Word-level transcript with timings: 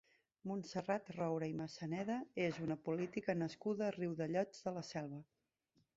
Montserrat 0.51 1.11
Roura 1.17 1.49
i 1.51 1.53
Massaneda 1.59 2.17
és 2.45 2.59
una 2.69 2.79
política 2.89 3.37
nascuda 3.43 3.87
a 3.89 3.95
Riudellots 3.99 4.65
de 4.69 4.75
la 4.79 4.85
Selva. 4.93 5.25